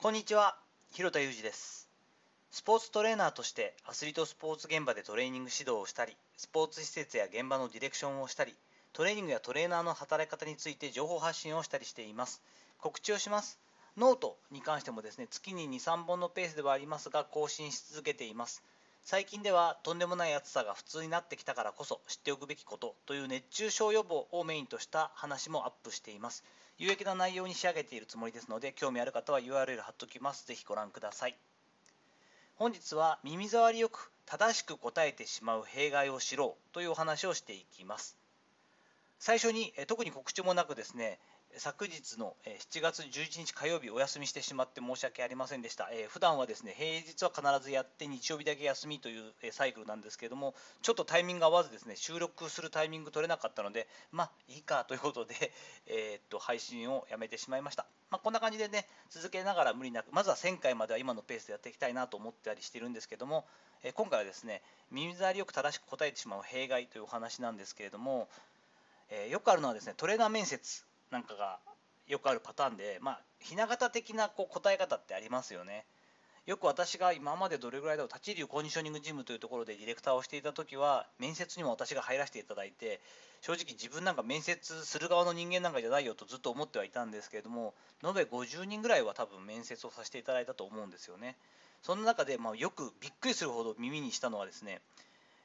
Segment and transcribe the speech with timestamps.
[0.00, 0.56] こんにちは、
[0.92, 1.90] 広田裕二です。
[2.52, 8.54] スポーツトレーナーとしてアスリートスポーツ現場でトレーニング指導をしたり、スポーツ施設や現場のディレクションをしたり、
[8.92, 12.40] トレーニングやトレーナーの働き方について情報発信をしたりしています。
[12.78, 13.58] 告知をします。
[13.96, 18.62] ノートに関してもですね、月に2、3本のペースではありますが、更新し続けています。
[19.02, 26.44] 最近ではとんでもない暑さが普通になってきたからこそ知っておくべきことという熱中症予防をメインとした話もアップしています。
[26.78, 30.46] 有益な内容に仕上げているつもりですので、興味ある方は URL 貼っときます。
[30.46, 31.36] ぜひご覧ください。
[32.54, 38.16] 本日は耳障りよく正しく答えてしまう弊害を知ろうというお話をしていきます。
[39.18, 41.18] 最初にえ特に告知もなくですね、
[41.56, 45.88] 昨日の7月11日火曜日お休みしてしまって申し訳ありませんでした。
[45.90, 55.34] えー普段はですね、平日は必ずやって日曜日だけ休みというサイクルなんですけれども、ちょっとタイミングが合わずですね、収録するタイミング取れなかったので、まあいいかということで、
[55.88, 57.86] えーっと配信をやめてしまいました。
[58.10, 63.46] まあ、こんな感じでね、続けながら無理なく、まずは1000回までは今のペースでやっていきたいなと思ったりしてるんですけども、
[63.82, 68.28] えー今回はですね、耳障りよく正しく答えてしまう弊害というお話なんですけれども、
[69.10, 71.58] えよくあるのはですね、トレーナー面接なんかが
[72.06, 75.84] よくあるパターンで、まあ、ひな形的なこう答え方ってありますよね。
[76.46, 83.00] よく私が今までどれぐらいだろう、立ち入りコンディショニングジムというところでディレクターをしていたときは、面接にも私が入らせていただいて、
[83.42, 91.36] 正直自分なんか面接する側の人間なんかじゃないよとずっと思ってはいたんですけれども、延べ50人ぐらいは多分面接をさせていただいたと思うんですよね。
[91.82, 94.80] その中で、まあ、よくびっくりするほど耳にしたのはですね、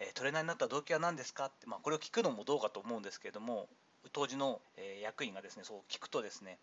[0.00, 1.46] えートレーナーになった動機は何ですか？
[1.46, 3.68] って、まあ、これを聞くのもどうかと思うんですけれども、
[4.12, 6.58] 当時の、え役員がですね、そう聞くとですね、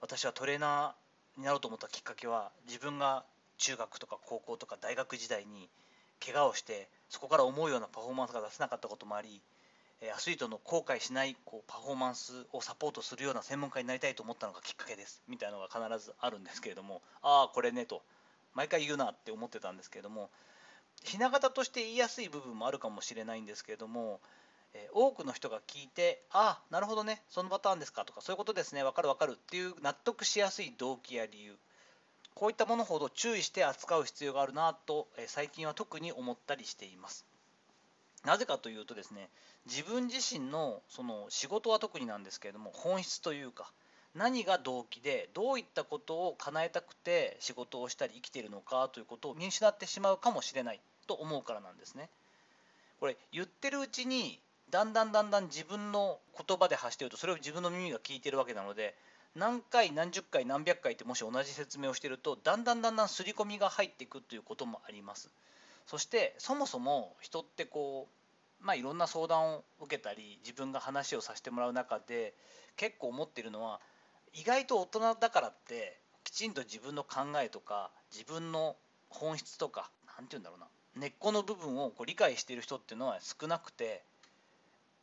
[0.00, 3.24] 私はトレーナーになろうと思ったきっかけは自分が
[3.58, 5.68] 中学とか高校とか大学時代に
[6.24, 9.40] 怪我をしてそこから思うようなパフォーマンスが出せなかったこともあり
[10.14, 15.22] アスリートの後悔しないこうパフォーマンスをサポートするような専門家になりたいと思ったのがきっかけです。
[15.28, 18.02] みたいなのが必ずあるんですけれどもああこれねと
[18.54, 20.28] 毎回言うなって思ってたんですけれども
[21.04, 24.20] ひな形として言いやすい部分もあるかもしれないんですけれども
[24.74, 31.56] え多くの人が聞いて、ああ、なるほどね、そのパターンですかとか、そういうことですね、分かる分かるっていう納得しやすい動機や理由、
[32.34, 37.26] こういったものほど注意して扱う必要があるなと、え最近は特に思ったりしています。
[38.24, 39.28] なぜかというとですね、
[39.66, 43.70] 自分自身のその仕事は特になんですけれども、本質というか、
[44.14, 52.10] 何が動機で、どういったことを叶えたくて仕事をしたり生きているのかということを見失ってしまうかもしれないと思うからなんですね。
[53.00, 54.38] これ言ってるうちに
[54.72, 58.96] だんだんだんだん自分の言葉で発してるとそれを自分の耳が聞いてるわけなので
[59.36, 65.30] 何回何十回何百回ってもし同じ説明をしてるとだんだんだんだん刷り込みが入っていくということもあります。
[65.86, 68.08] そしてそもそも人ってこ
[68.62, 72.34] うまあいろんな相談を受けたり自分が話をさせてもらう中で
[72.76, 73.78] 結構思ってるのは
[74.32, 78.76] 意外と大人だからってきちんと自分の考えとか自分の
[79.10, 84.02] 本質とか何て言うんだろうな根っこの部分をこう理解している人っていうのは少なくて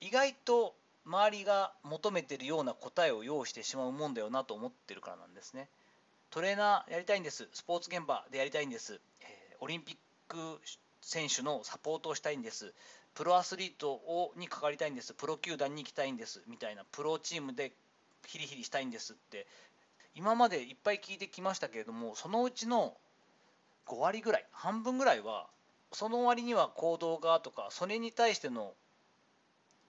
[0.01, 5.69] 意外と周りが求めてるような答えを用意してしまうもんだよなと思ってるからなんですね。
[6.29, 7.47] トレーナーやりたいんです。
[7.53, 10.38] スポーツ現場でやりたいんです、えオリンピック
[11.01, 12.73] 選手のサポートをしたいんです。
[13.15, 15.13] プロアスリートをに関わりたいんです。
[15.13, 16.43] プロ球団に行きたいんです。
[16.47, 16.85] みたいな。
[16.91, 17.73] プロチームで
[18.27, 19.47] ヒリヒリしたいんですって。
[20.15, 22.97] 今までいっぱい聞いてきましたけれどもそのうちの
[23.88, 25.47] 5割ぐらい半分ぐらいは
[25.91, 28.73] その割には行動がとかそれに対しての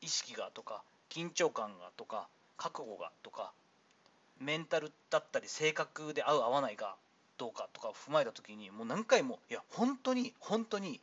[0.02, 3.52] 意識がとか緊張感がとか覚悟がとか
[4.40, 6.94] メンタルだったり性格で合う合わないが
[7.38, 11.00] どうかとかを踏まえた時にもう何回もいや本当に本当に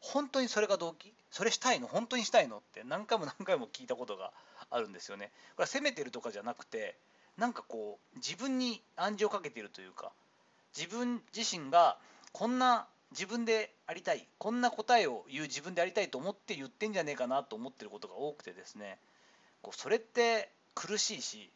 [0.00, 1.12] 本当にそれが動機？
[1.30, 1.86] それしたいの？
[1.86, 2.56] 本当にしたいの？
[2.56, 4.32] って何回も何回も聞いたことが
[4.70, 5.30] あるんですよね。
[5.56, 6.96] これは責めてるとかじゃなくて
[7.36, 10.10] なんかこう自分に暗示をかけているというか
[10.76, 11.96] 自分自身が
[12.32, 18.98] こんな自分でありたいこんな答えを言う自分でありたいと思って言ってんじゃねえかなと思ってることが多くてですね
[19.62, 21.50] こうそれって苦しいし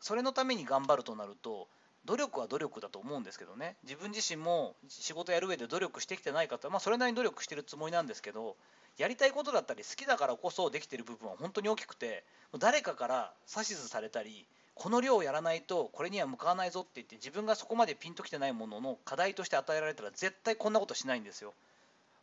[0.00, 1.68] それのために頑張るとなると
[2.04, 3.76] 努力は努力だと思うんですけどね。
[3.84, 8.56] 自分自身も仕事やる上で努力してきてない方は、まあ、それなりに努力してるつもりなんですけど
[8.98, 12.24] やりたいことだったり好きだからこそできてる部分は本当に大きくて
[12.58, 21.54] 誰かから指図されたりこの量をやらないとこれには向かわないぞって言って自分がそこまでピンときてないものの課題として与えられたら絶対こんなことしないんですよ。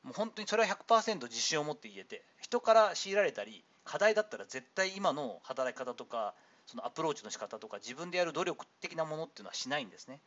[0.03, 6.33] もう本当にそれは100%自信を持って言えて人から強いられたり課題だったら絶対今の働き方とか
[6.65, 10.19] そのアプローチの仕方とか自分でやる努力的なものっていうのはしないんですね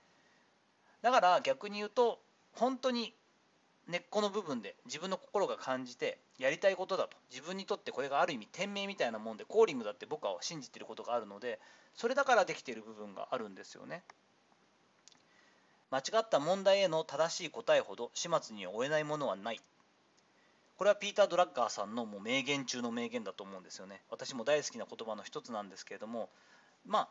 [1.00, 2.18] だから逆に言うと
[2.54, 3.14] 本当に
[3.88, 11.58] 根っこの部分で自分の心が感じてやりたいことだと自分にとってこれがある意味天命みたいなもんでコーリングだって僕は信じてることがあるので
[11.94, 14.02] それだからできている部分があるんですよね。
[15.90, 19.60] 間違った問題への正しい答えほど始末に終えないものはない。
[20.78, 24.00] これはピーター・ドラッガーさんのもう名言中の名言だと思うんですよね。
[24.10, 26.30] 私も大好きな言葉の一つなんですけれども
[26.86, 27.08] まあ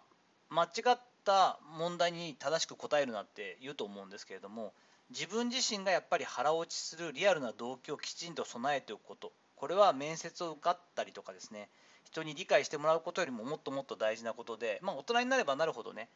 [0.50, 4.74] 間違った問題に正しく答えるなって言うと思うんですけれども
[5.12, 9.34] 自分自身がやっぱり腹落ちするリアルな動機をきちんと備えておくこと。
[9.58, 11.70] これは面接を受かったりとかですね。
[12.06, 16.08] 人に理解してもらうことよりももっともっと大事なことで、まあ、大人になればなるほどね。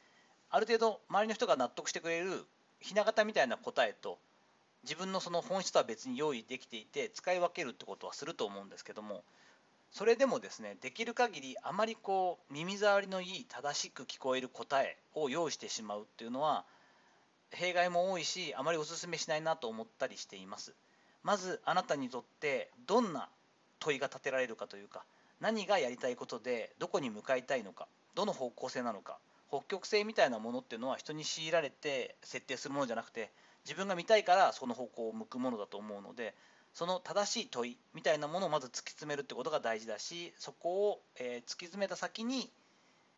[0.49, 2.45] ある程度周りの人が納得してくれる
[2.79, 4.17] ひな形みたいな答えと
[4.83, 9.23] 自分のその本質とは別に用意できていて使い分けるってことはすると思うんですけども。
[9.91, 16.65] それでもですねできる限りあまりこう耳障りのいい正しく聞こえる答えを用意してしまうっていうのは
[17.55, 20.73] 弊害も多いしあまりお勧めしないなと思ったりしています。
[21.23, 23.29] まずあなたにとってどんな
[23.79, 25.03] 問いが立てられるかというか
[25.41, 29.17] 何がやりたいことでどこに向かいたいのかどの方向性なのか
[29.49, 33.31] 北極星みたいなものっていうのは人に強いられて設定するものじゃなくて
[33.63, 36.35] 自分が見たいからその方向を向くものだと思うので
[36.73, 42.51] その正しい問いみたいなものをまず突き詰めるってことが大事だしそこを、え突き詰めた先に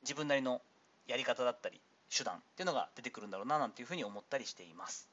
[0.04, 0.62] 自分なりの
[1.08, 1.82] やり方だったり
[2.16, 5.10] 手段っていうのが出てくるんだろうななんていうふうに思ったりしています。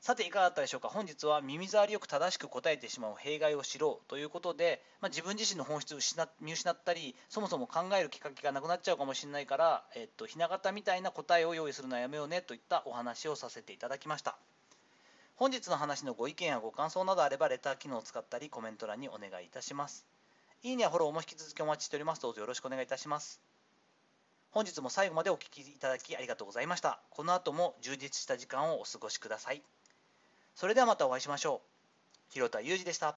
[0.00, 0.88] さていかがだったでしょうか？
[0.88, 14.36] 本日は耳障りよく正しく答えてしまう弊害を知ろうということで、まあ、自分自身の本質を失見失ったりそもそも考えるきっかけがなくなっちゃうかもしれないから、えっと、ひな形みたいな答えを用意するのはやめようねといったお話をさせていただきました。
[15.36, 20.04] 本日の話のご意見やご感想などあればレター機能を使ったりコメント欄にお願いいたします。
[20.64, 22.22] いいねやフォローも引き続きお待ちしております。
[22.22, 23.40] どうぞよろしくお願いいたします。
[24.52, 27.00] 本日も最後までお聴きいただきありがとうございました。
[27.08, 29.62] この後も充実した時間をお過ごしください。
[30.54, 32.34] それではまたお会いしましょう。
[32.34, 33.10] 広田裕二でした。